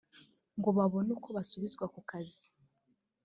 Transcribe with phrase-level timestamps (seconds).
[0.57, 2.47] ngo babone uko basubirazwa ku kazi